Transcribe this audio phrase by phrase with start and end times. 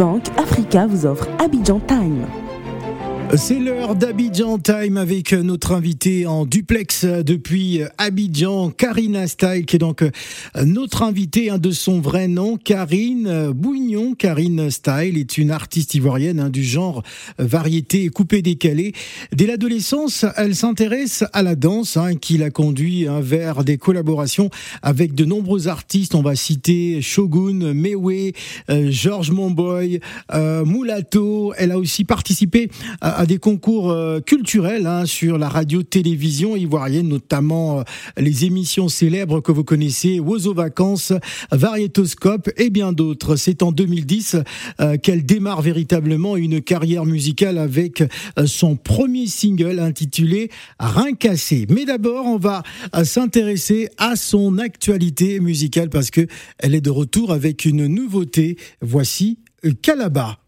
[0.00, 2.24] Bank Africa vous offre Abidjan Time.
[3.36, 9.78] C'est l'heure d'Abidjan Time avec notre invité en duplex depuis Abidjan, Karina Style, qui est
[9.78, 10.04] donc
[10.60, 14.14] notre invité hein, de son vrai nom, Karine Bouignon.
[14.14, 17.04] Karine Style est une artiste ivoirienne hein, du genre
[17.38, 18.94] variété coupé décalé.
[19.32, 24.50] Dès l'adolescence, elle s'intéresse à la danse, hein, qui l'a conduit vers des collaborations
[24.82, 26.16] avec de nombreux artistes.
[26.16, 28.32] On va citer Shogun, Mewe,
[28.70, 30.00] euh, Georges Monboy,
[30.34, 31.52] euh, Mulato.
[31.56, 32.68] Elle a aussi participé
[33.20, 37.82] à des concours euh, culturels hein, sur la radio-télévision ivoirienne, notamment euh,
[38.16, 41.12] les émissions célèbres que vous connaissez, Wozo Vacances,
[41.52, 43.36] Variétoscope et bien d'autres.
[43.36, 44.36] C'est en 2010
[44.80, 48.02] euh, qu'elle démarre véritablement une carrière musicale avec
[48.46, 50.48] son premier single intitulé
[50.78, 51.66] Rien cassé.
[51.68, 52.62] Mais d'abord, on va
[53.04, 56.26] s'intéresser à son actualité musicale parce que
[56.58, 58.56] elle est de retour avec une nouveauté.
[58.80, 59.40] Voici
[59.82, 60.38] Calaba.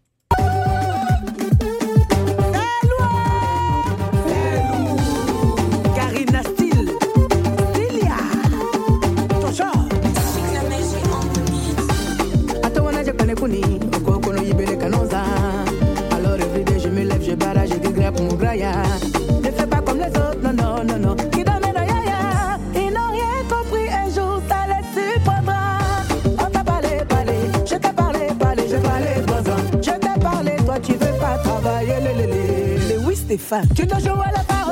[33.75, 34.62] Tu dois jouer à la parole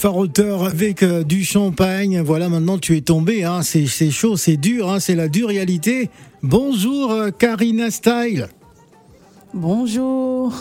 [0.00, 2.22] Faroteurs avec euh, du champagne.
[2.22, 3.44] Voilà, maintenant tu es tombé.
[3.44, 3.60] Hein.
[3.60, 4.98] C'est c'est chaud, c'est dur, hein.
[4.98, 6.08] c'est la dure réalité.
[6.42, 8.48] Bonjour euh, Karina Style.
[9.52, 10.54] Bonjour.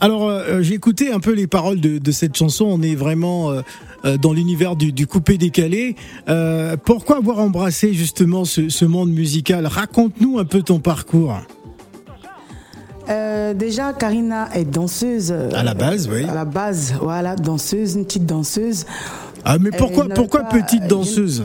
[0.00, 2.64] Alors, euh, j'ai écouté un peu les paroles de, de cette chanson.
[2.64, 5.94] On est vraiment euh, dans l'univers du, du coupé décalé.
[6.28, 9.66] Euh, pourquoi avoir embrassé justement ce, ce monde musical?
[9.66, 11.38] Raconte-nous un peu ton parcours.
[13.08, 15.30] Euh, déjà, Karina est danseuse.
[15.32, 16.24] euh, À la base, oui.
[16.28, 18.84] À la base, voilà, danseuse, une petite danseuse.
[19.44, 21.44] Ah, mais pourquoi, pourquoi pas- petite je- danseuse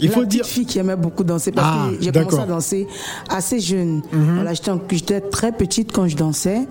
[0.00, 0.46] Il la faut petite dire.
[0.46, 2.86] fille qui aimait beaucoup danser parce Ah, que j'ai commencé à danser
[3.28, 4.02] assez jeune.
[4.52, 6.66] J'étais en- j'étais très petite quand je dansais.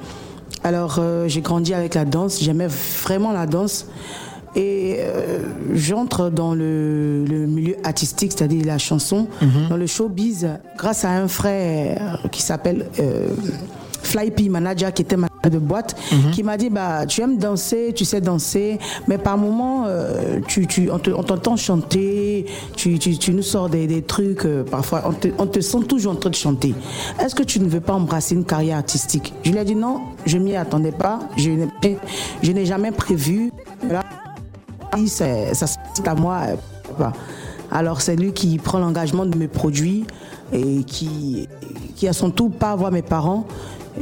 [0.63, 2.67] Alors euh, j'ai grandi avec la danse, j'aimais
[3.03, 3.85] vraiment la danse.
[4.57, 5.39] Et euh,
[5.75, 9.69] j'entre dans le, le milieu artistique, c'est-à-dire la chanson, Mhm.
[9.69, 10.47] dans le showbiz,
[10.77, 13.27] grâce à un frère qui s'appelle euh,
[14.01, 16.31] Fly P Manager, qui était manager de boîte, Mhm.
[16.31, 20.65] qui m'a dit bah, Tu aimes danser, tu sais danser, mais par moments, euh, tu,
[20.65, 22.45] tu, on te- on t'entend chanter,
[22.75, 25.83] tu, tu, tu nous sors des, des trucs, euh, parfois, on te, on te sent
[25.87, 26.73] toujours en train de chanter.
[27.21, 29.33] Est-ce que tu ne veux pas embrasser une carrière artistique?
[29.43, 31.67] Je lui ai dit non, je m'y attendais pas, je n'ai,
[32.41, 33.51] je n'ai jamais prévu.
[35.07, 36.41] Ça c'est à moi.
[37.71, 40.05] Alors c'est lui qui prend l'engagement de me produire
[40.53, 41.49] et qui,
[41.95, 43.45] qui à son tour part voir mes parents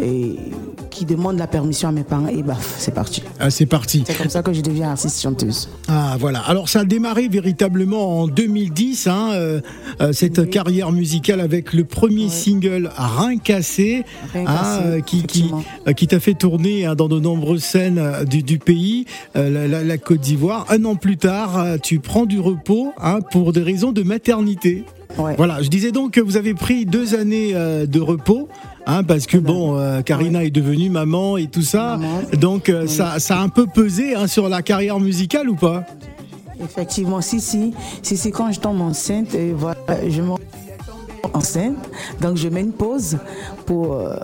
[0.01, 0.35] et
[0.89, 3.21] qui demande la permission à mes parents et baf, c'est parti.
[3.39, 4.03] Ah, c'est parti.
[4.07, 5.69] C'est comme ça que je deviens artiste chanteuse.
[5.87, 6.39] Ah voilà.
[6.39, 9.61] Alors ça a démarré véritablement en 2010, hein, euh,
[10.01, 14.03] euh, cette carrière musicale avec le premier single Rien cassé,
[14.33, 15.23] Rien hein, cassé, euh, qui
[15.95, 19.05] qui, t'a fait tourner hein, dans de nombreuses scènes du, du pays,
[19.35, 20.65] euh, la, Côte d'Ivoire.
[20.69, 22.93] Un an plus tard, tu prends du repos
[23.31, 24.83] pour des raisons de maternité.
[25.17, 25.35] Ouais.
[25.37, 28.49] Voilà, je disais donc que vous avez pris deux années de repos.
[28.87, 32.21] Hein, parce que bon, euh, Karina est devenue maman et tout ça, Maman.
[32.39, 35.83] donc euh, ça, ça a un peu pesé hein, sur la carrière musicale ou pas?
[36.63, 37.73] Effectivement, si, si,
[38.03, 40.33] si, si, quand je tombe enceinte, et voilà, je me
[41.33, 41.75] enceinte,
[42.21, 43.17] donc je mets une pause
[43.65, 44.15] pour, euh,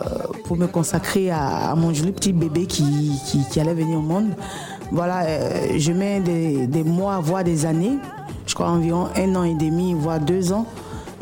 [0.46, 4.02] pour me consacrer à, à mon joli petit bébé qui, qui, qui allait venir au
[4.02, 4.28] monde.
[4.92, 7.98] Voilà, euh, je mets des, des mois, voire des années,
[8.46, 10.66] je crois environ un an et demi, voire deux ans.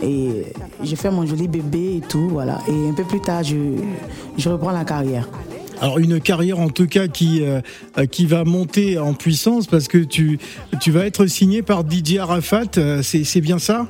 [0.02, 0.46] Et
[0.84, 2.60] j'ai fait mon joli bébé et tout, voilà.
[2.68, 3.56] Et un peu plus tard, je,
[4.38, 5.28] je reprends la carrière.
[5.82, 7.62] Alors une carrière en tout cas qui euh,
[8.12, 10.38] qui va monter en puissance parce que tu
[10.82, 13.88] tu vas être signé par DJ Arafat, euh, c'est c'est bien ça?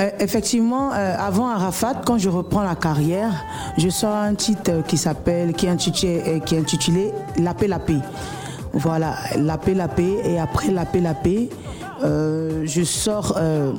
[0.00, 3.30] Euh, effectivement, avant Arafat, quand je reprends la carrière,
[3.76, 7.78] je sors un titre qui s'appelle, qui est intitulé, qui est intitulé La paix, la
[7.78, 7.98] paix.
[8.72, 10.16] Voilà, La paix, la paix.
[10.24, 11.50] Et après La paix, la paix,
[12.02, 13.72] euh, je sors euh.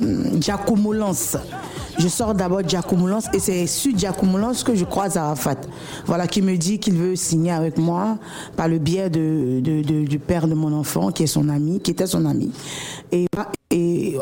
[1.96, 5.60] Je sors d'abord Giacomo Lance et c'est sur Giacomo que je croise Arafat.
[6.06, 8.18] Voilà, qui me dit qu'il veut signer avec moi
[8.56, 12.06] par le biais de, du père de mon enfant, qui est son ami, qui était
[12.06, 12.50] son ami.
[13.12, 13.26] Et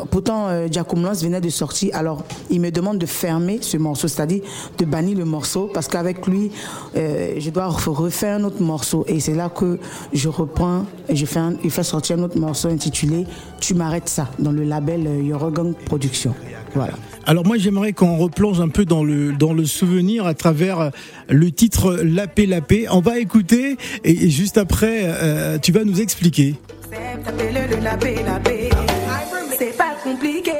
[0.09, 1.91] pourtant, euh, Giacomo Lance venait de sortir.
[1.95, 4.41] Alors, il me demande de fermer ce morceau, c'est-à-dire
[4.77, 6.51] de bannir le morceau, parce qu'avec lui,
[6.95, 9.05] euh, je dois ref- refaire un autre morceau.
[9.07, 9.79] Et c'est là que
[10.13, 13.25] je reprends et je fais un- il fait sortir un autre morceau intitulé
[13.59, 16.33] Tu m'arrêtes ça, dans le label euh, Yorogang Production.
[16.75, 16.93] Voilà.
[17.25, 20.89] Alors moi j'aimerais qu'on replonge un peu dans le dans le souvenir à travers euh,
[21.29, 22.85] le titre La paix la paix.
[22.91, 26.55] On va écouter et, et juste après euh, tu vas nous expliquer.
[29.77, 30.51] Pas compliqué,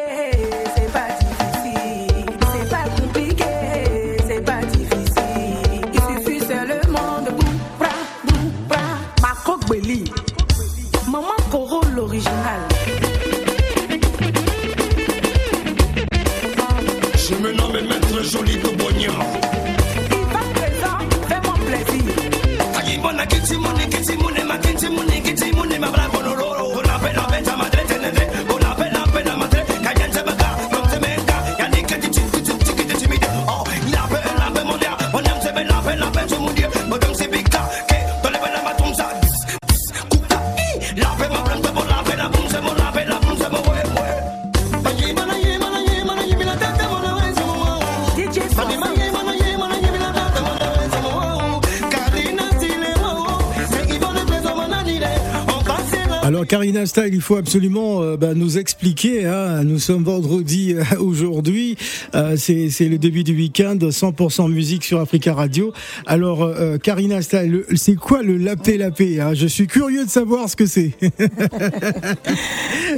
[56.86, 59.26] Il faut absolument euh, bah, nous expliquer.
[59.26, 61.78] Hein, nous sommes vendredi euh, aujourd'hui.
[62.14, 65.72] Euh, c'est le début du week-end, 100% musique sur Africa Radio.
[66.06, 69.34] Alors euh, Karina Style, le- c'est quoi le lapé lapé hein?
[69.34, 70.92] Je suis curieux de savoir ce que c'est.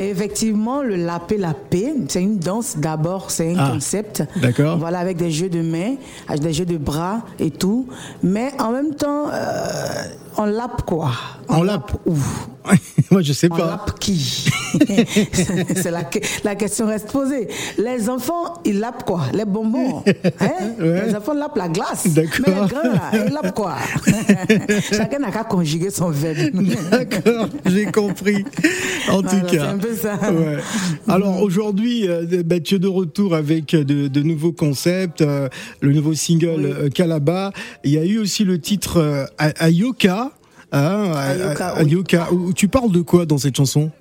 [0.05, 4.23] Et effectivement, le lapé lapé, c'est une danse d'abord, c'est un Ah, concept.
[4.39, 4.77] d'accord.
[4.77, 5.95] Voilà, avec des jeux de mains,
[6.27, 7.87] avec des jeux de bras et tout.
[8.21, 10.03] Mais en même temps, euh,
[10.37, 11.11] on lappe quoi?
[11.49, 11.93] On lappe.
[12.05, 12.15] où?
[13.11, 13.65] Moi je sais On pas.
[13.67, 14.49] lappe qui?
[15.75, 16.01] C'est la,
[16.43, 17.47] la question reste posée.
[17.77, 19.21] Les enfants, ils lappent quoi?
[19.33, 20.03] Les bonbons.
[20.39, 20.49] hein?
[20.79, 21.05] Ouais.
[21.07, 22.07] Les enfants lappent la glace.
[22.07, 22.39] D'accord.
[22.47, 23.75] Mais les grands, là, ils lappent quoi?
[24.91, 26.55] Chacun n'a qu'à conjuguer son verbe.
[26.89, 28.43] D'accord, j'ai compris.
[29.11, 29.69] En tout Voilà, c'est cas.
[29.69, 30.15] un peu ça.
[30.31, 30.57] Ouais.
[31.07, 35.50] Alors aujourd'hui, euh, bah, tu es de retour avec de, de nouveaux concepts, euh,
[35.81, 37.51] le nouveau single euh, Calaba.
[37.83, 40.31] Il y a eu aussi le titre euh, Ayoka.
[40.71, 41.89] hein, Ayoka, A- oui.
[41.89, 42.34] Ayoka.
[42.34, 43.91] Où- Tu parles de quoi dans cette chanson?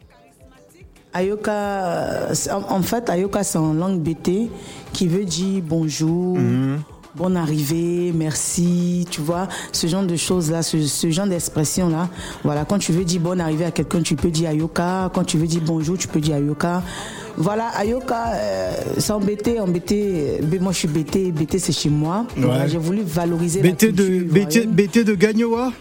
[1.12, 2.34] Ayoka, euh,
[2.68, 4.48] en fait, Ayoka, c'est en langue BT
[4.92, 6.80] qui veut dire bonjour, Mhm.
[7.16, 12.08] Bonne arrivée, merci, tu vois, ce genre de choses-là, ce, ce genre d'expression-là.
[12.42, 15.10] Voilà, quand tu veux dire bonne arrivée à quelqu'un, tu peux dire Ayoka.
[15.14, 16.82] Quand tu veux dire bonjour, tu peux dire Ayoka.
[17.36, 22.26] Voilà, Ayoka, euh, c'est BT, euh, moi je suis BT, BT c'est chez moi.
[22.36, 24.70] Voilà, J'ai voulu valoriser la BT de, culture BT, ivoirienne.
[24.70, 25.72] BT de Gagnoa?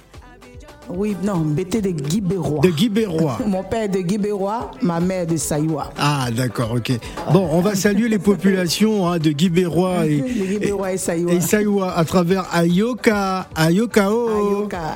[0.90, 2.62] Oui, non, BT de Guy Bérois.
[2.62, 3.40] De Guy Bérois.
[3.48, 5.92] Mon père est de Guy Bérois, ma mère est de Saïwa.
[5.98, 6.92] Ah d'accord, ok.
[7.32, 10.24] Bon, on va saluer les populations hein, de Guy Bérois et,
[10.62, 11.32] et Saïwa.
[11.34, 14.30] et Saïwa à travers Ayoka, Ayokao.
[14.30, 14.96] Ayoka.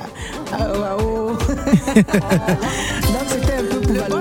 [1.00, 1.32] Oh.
[1.94, 4.17] Donc c'était un peu pour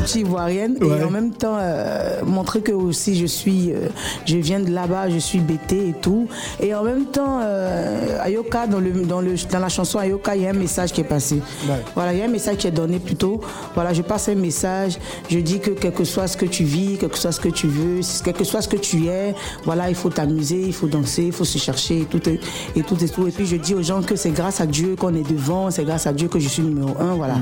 [0.00, 0.98] culture ivoirienne Ouais.
[1.00, 3.88] et en même temps euh, montrer que aussi je suis, euh,
[4.26, 6.28] je viens de là-bas, je suis bêté et tout.
[6.60, 10.42] Et en même temps, euh, Ayoka dans le dans le dans la chanson Ayoka, il
[10.42, 11.36] y a un message qui est passé.
[11.68, 11.74] Ouais.
[11.94, 13.40] Voilà, il y a un message qui est donné plutôt.
[13.74, 14.98] Voilà, je passe un message.
[15.30, 17.48] Je dis que quel que soit ce que tu vis, quel que soit ce que
[17.48, 20.86] tu veux, quel que soit ce que tu es, voilà, il faut t'amuser, il faut
[20.88, 22.40] danser, il faut se chercher et tout et,
[22.76, 23.26] et tout et tout.
[23.26, 25.84] Et puis je dis aux gens que c'est grâce à Dieu qu'on est devant, c'est
[25.84, 27.14] grâce à Dieu que je suis numéro un.
[27.14, 27.34] Voilà.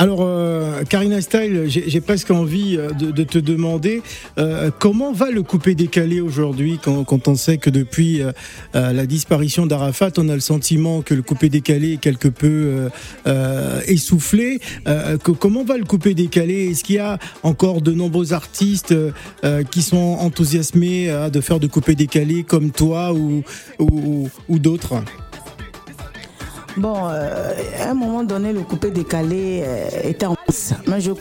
[0.00, 4.00] Alors, euh, Karina Style, j'ai presque envie euh, de, te demander
[4.38, 8.22] euh, comment va le coupé décalé aujourd'hui quand, on sait que depuis
[8.72, 12.88] la disparition d'Arafat, on a le sentiment que le coupé décalé est quelque peu
[13.86, 14.60] essoufflé.
[15.22, 16.70] Comment va le coupé décalé?
[16.70, 18.94] Est-ce qu'il y a encore de nombreux artistes
[19.70, 23.42] qui sont enthousiasmés de faire de coupé décalé comme toi ou,
[23.78, 25.02] ou d'autres?
[26.80, 30.72] Bon, euh, à un moment donné, le coupé décalé euh, était en place.
[30.86, 31.12] Mais je,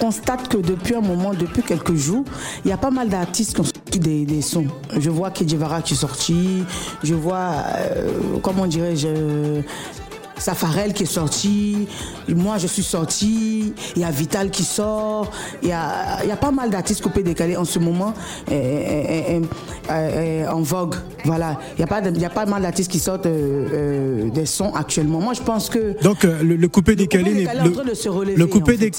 [0.00, 2.24] constate que depuis un moment, depuis quelques jours,
[2.64, 4.68] il y a pas mal d'artistes qui ont sorti des, sons.
[4.98, 6.64] Je vois Kedjevara qui est sorti,
[7.02, 9.60] je vois, euh, comment dirais-je,
[10.38, 11.88] Safarel qui est sorti,
[12.28, 15.30] moi je suis sorti, il y a Vital qui sort,
[15.62, 18.12] il y a, il y a pas mal d'artistes coupés décalés en ce moment
[18.50, 19.40] euh, euh,
[19.90, 20.94] euh, en vogue.
[21.24, 23.66] Voilà, il y a pas, de- il y a pas mal d'artistes qui sortent euh,
[23.72, 25.20] euh, des sons actuellement.
[25.20, 27.70] Moi je pense que Donc euh, le, le coupé décalé n'est le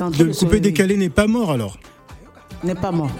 [0.01, 0.23] en fait.
[0.23, 1.77] le coupé décalé n'est pas mort alors.
[2.63, 3.11] n'est pas mort.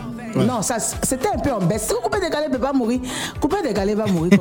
[0.46, 1.90] Non, ça, c'était un peu en baisse.
[1.90, 3.00] Le coupé décalé ne peut pas mourir.
[3.40, 4.32] Coupé décalé va mourir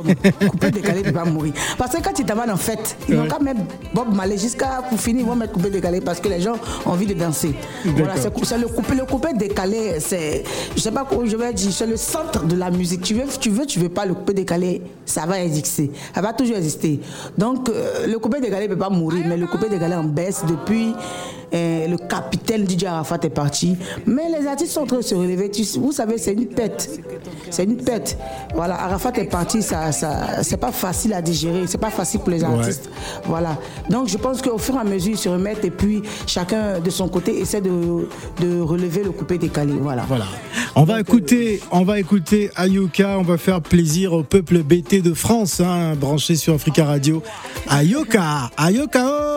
[0.49, 1.53] Coupé décalé ne peut pas mourir.
[1.77, 3.27] Parce que quand ils t'amènent en fête, ils n'ont Ouais.
[3.27, 3.61] qu'à mettre
[3.93, 6.91] Bob Marley jusqu'à pour finir, ils vont mettre coupé décalé parce que les gens ont
[6.91, 7.53] envie de danser.
[7.85, 10.43] Voilà, c'est le coupé, le coupé décalé, c'est,
[10.75, 13.01] je sais pas comment je vais dire, c'est le centre de la musique.
[13.01, 15.91] Tu veux, tu veux, tu veux pas, le coupé décalé, ça va exister.
[16.13, 16.99] Ça va toujours exister.
[17.37, 20.43] Donc, euh, le coupé décalé ne peut pas mourir, mais le coupé décalé en baisse
[20.47, 20.93] depuis
[21.53, 23.77] euh, le capitaine DJ Arafat est parti.
[24.05, 25.49] Mais les artistes sont en train de se relever.
[25.49, 26.99] Tu vous savez, c'est une pète.
[27.49, 28.17] C'est une pète.
[28.53, 32.29] Voilà, Arafat est parti, ça, ça, c'est pas facile à digérer, c'est pas facile pour
[32.31, 32.89] les artistes.
[33.23, 33.57] Voilà.
[33.89, 36.89] Donc je pense qu'au fur et à mesure, ils se remettent et puis chacun de
[36.89, 38.09] son côté essaie de,
[38.41, 39.75] de relever le coupé décalé.
[39.79, 40.03] Voilà.
[40.09, 40.25] Voilà.
[40.75, 45.13] On va écouter, on va écouter Ayoka, on va faire plaisir au peuple BT de
[45.13, 47.23] France, hein, branché sur Africa Radio.
[47.69, 49.36] Ayoka, Ayoka, oh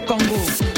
[0.00, 0.73] Congo.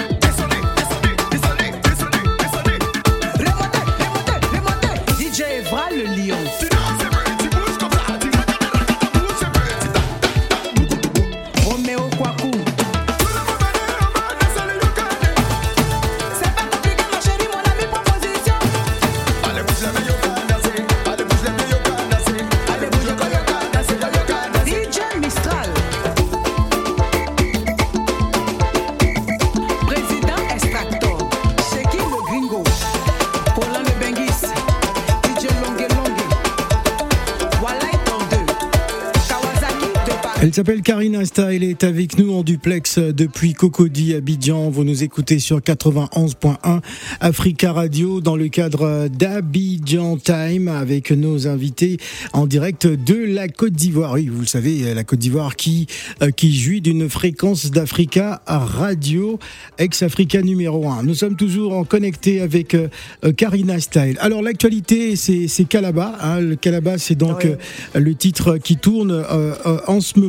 [40.42, 44.68] Elle s'appelle Karina Style, elle est avec nous en duplex depuis Cocody, Abidjan.
[44.68, 46.80] Vous nous écoutez sur 91.1
[47.20, 51.96] Africa Radio dans le cadre d'Abidjan Time avec nos invités
[52.34, 54.12] en direct de la Côte d'Ivoire.
[54.12, 55.86] Oui, vous le savez, la Côte d'Ivoire qui,
[56.22, 59.38] euh, qui jouit d'une fréquence d'Africa Radio,
[59.78, 61.02] ex-Africa numéro 1.
[61.04, 62.88] Nous sommes toujours en connecté avec euh,
[63.24, 64.18] euh, Karina Style.
[64.20, 66.14] Alors l'actualité, c'est c'est Calaba.
[66.20, 66.40] hein.
[66.40, 68.00] Le Calaba, c'est donc Oui.
[68.00, 69.54] le titre qui tourne euh,
[69.88, 70.26] en ce moment.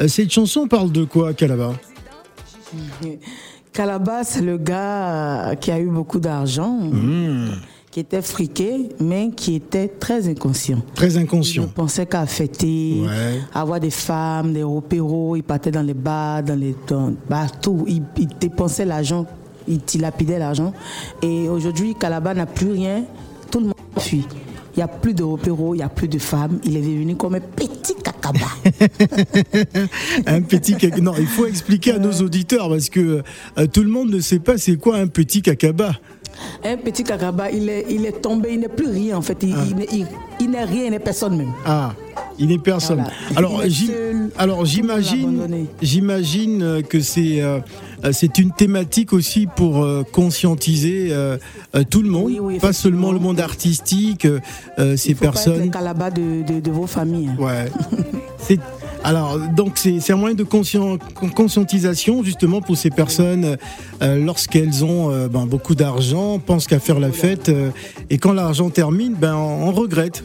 [0.00, 1.72] Euh, Cette chanson parle de quoi, Calaba
[3.72, 6.78] Calabas, c'est le gars qui a eu beaucoup d'argent,
[7.90, 10.82] qui était friqué, mais qui était très inconscient.
[10.94, 11.68] Très Il ne inconscient.
[11.68, 13.40] pensait qu'à fêter, Ouais.
[13.54, 15.36] avoir des femmes, des opéros.
[15.36, 17.84] Il partait dans les bars, dans les dans, partout.
[17.86, 19.26] Il, il dépensait l'argent,
[19.68, 20.72] il dilapidait l'argent.
[21.22, 23.04] Et aujourd'hui, Calabar n'a plus rien.
[23.50, 24.26] Tout le monde fuit.
[24.76, 26.58] Il n'y a plus de opéro, il n'y a plus de femmes.
[26.64, 28.46] Il est devenu comme un petit cacaba.
[30.26, 33.22] un petit caca- Non, il faut expliquer à nos auditeurs parce que
[33.58, 35.92] euh, tout le monde ne sait pas c'est quoi un petit cacaba.
[36.64, 39.38] un petit cacaba, il est, il est tombé, il n'est plus rien en fait.
[39.42, 39.54] Il,
[39.92, 40.06] il-
[40.40, 41.52] il n'est rien, il n'est personne même.
[41.64, 41.92] Ah,
[42.38, 43.04] il n'est personne.
[43.04, 43.12] Voilà.
[44.36, 47.60] Alors, le j'imagine, j'imagine euh, que c'est euh,
[48.04, 51.36] euh, c'est une thématique aussi pour euh, conscientiser euh,
[51.90, 54.26] tout le monde, Oui, oui, pas seulement le monde artistique,
[54.76, 55.70] ces Il faut Pas être personnes.
[55.70, 57.30] calabas de, de, de vos familles.
[57.38, 57.42] hein.
[57.42, 57.70] Ouais.
[58.38, 58.58] C'est
[59.02, 63.56] alors donc c'est c'est un moyen de conscien- con- conscientisation justement pour ces personnes
[64.02, 67.70] euh, lorsqu'elles ont euh, ben, beaucoup d'argent, pensent qu'à faire la fête euh,
[68.10, 70.24] et quand l'argent termine, ben on, on regrette.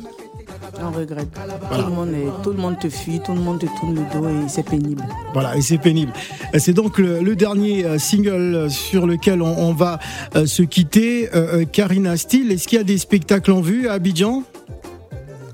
[0.81, 1.27] On regrette.
[1.33, 4.01] Tout, le monde est- tout le monde te fuit, tout le monde te tourne le
[4.13, 5.03] dos et c'est pénible.
[5.33, 6.13] Voilà, et c'est pénible.
[6.55, 9.99] Euh, C'est donc le, le dernier euh, single euh, sur lequel on, on va
[10.45, 11.29] se quitter.
[11.35, 14.43] Euh, Karina Steele, est-ce qu'il y a des spectacles en vue à Abidjan?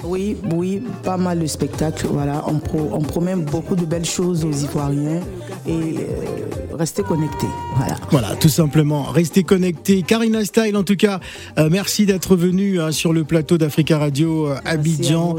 [0.05, 2.07] Oui, oui, pas mal de spectacles.
[2.11, 5.21] Voilà, on, pro- on promet beaucoup de belles choses aux Ivoiriens
[5.67, 7.47] et euh, restez connectés.
[7.75, 7.95] Voilà.
[8.11, 9.03] Voilà, tout simplement.
[9.03, 10.03] Restez connectés.
[10.03, 11.19] Karina Style, en tout cas,
[11.57, 15.35] euh, merci d'être venue hein, sur le plateau d'Africa Radio euh, Abidjan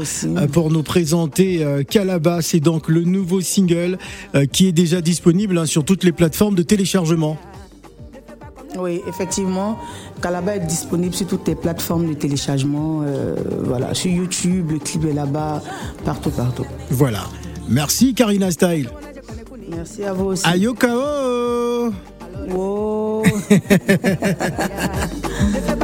[0.51, 2.41] pour nous présenter Calaba.
[2.41, 3.97] C'est donc le nouveau single
[4.51, 7.37] qui est déjà disponible hein, sur toutes les plateformes de téléchargement.
[8.79, 9.77] Oui, effectivement,
[10.21, 13.01] Calaba est disponible sur toutes les plateformes de téléchargement.
[13.03, 15.61] euh, voilà, sur YouTube, le clip est là-bas,
[16.05, 16.65] partout, partout.
[16.91, 17.23] Voilà.
[17.69, 18.89] Merci Karina Style.
[19.69, 20.47] Merci à vous aussi.
[20.47, 21.91] Ayokao
[22.49, 23.23] Wow.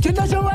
[0.00, 0.52] Tu dois jouer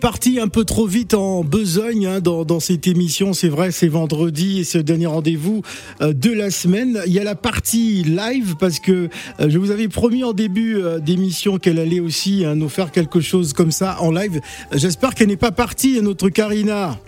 [0.00, 4.60] parti un peu trop vite en besogne hein, dans, cette émission, c'est vrai, c'est vendredi
[4.60, 5.62] et le dernier rendez-vous
[6.00, 7.02] euh, de la semaine.
[7.06, 10.76] Il y a la partie live parce que euh, je vous avais promis en début
[10.76, 14.40] euh, d'émission qu'elle allait aussi hein, nous faire quelque chose comme ça en live.
[14.72, 16.98] J'espère qu'elle n'est pas partie, notre Karina.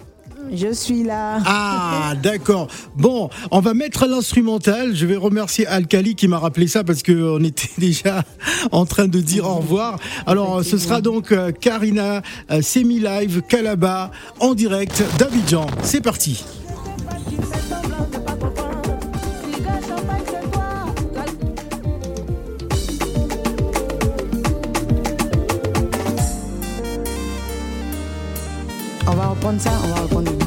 [0.54, 1.38] Je suis là.
[1.46, 2.68] Ah, d'accord.
[2.96, 4.94] Bon, on va mettre l'instrumental.
[4.94, 8.22] Je vais remercier Alkali qui m'a rappelé ça parce que on était déjà
[8.70, 9.98] en train de dire au revoir.
[10.26, 14.10] Alors, ce sera donc euh, Karina euh, Semi Live Calaba
[14.40, 15.66] en direct d'Abidjan.
[15.82, 16.44] C'est parti.
[29.06, 30.41] On va reprendre ça, on va reprendre.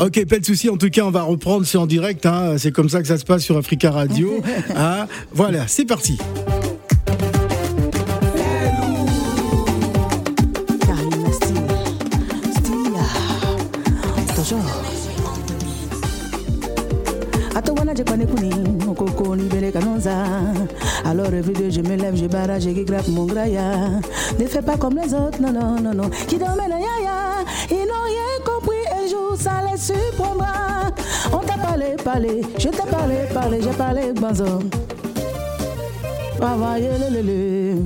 [0.00, 0.68] Ok, pas de souci.
[0.68, 1.64] En tout cas, on va reprendre.
[1.66, 2.26] C'est en direct.
[2.26, 2.56] hein.
[2.58, 4.40] C'est comme ça que ça se passe sur Africa Radio.
[4.76, 5.06] Hein.
[5.32, 6.18] Voilà, c'est parti.
[21.04, 23.90] Alors réveillé, je me lève, je barrage, je grappe mon graya.
[24.38, 26.10] Ne fais pas comme les autres, non, non, non, non.
[26.28, 27.23] Qui dorment dans yaya,
[31.32, 34.44] On t'a parlé, parlé, je t'ai parlé, parlé, j'ai parlé, banzo.
[36.38, 37.82] Travailler, le, le.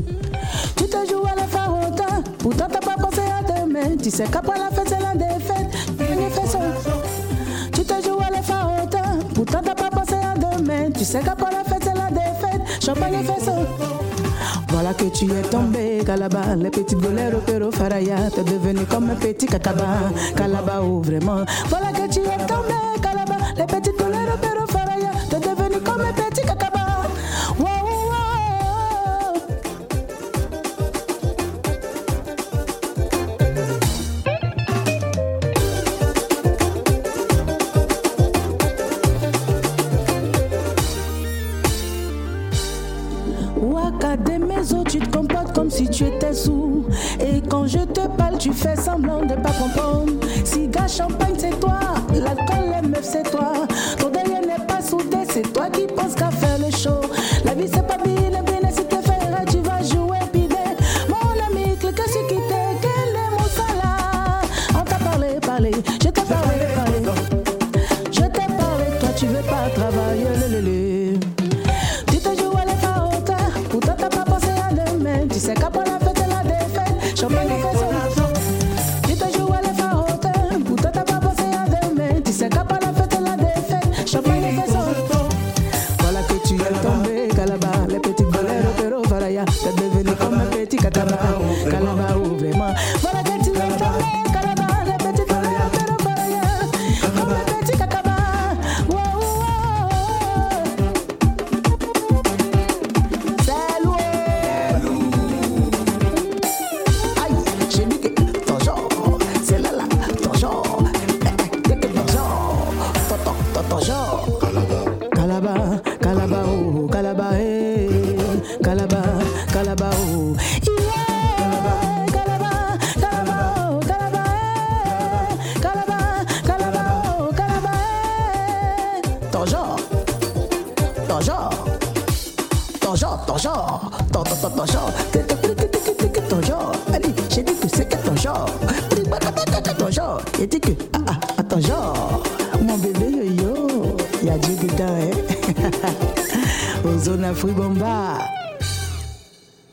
[0.76, 3.96] Tu te joues à la farotin, pourtant t'as pas pensé à demain.
[4.00, 5.66] Tu sais qu'après la fête, c'est la défaite.
[7.74, 10.90] Tu te joues à la farotin, pourtant t'as pas pensé à demain.
[10.96, 12.84] Tu sais qu'après la fête, c'est la défaite.
[12.84, 13.66] Champagne et façon.
[14.96, 19.46] Que tu es tombé, Calaba, les petites boleros, pero faraya, t'es devenu comme un petit
[19.46, 21.44] cacaba, Calaba, oh vraiment.
[21.68, 23.96] Voilà que tu es tombé, Calaba, les petites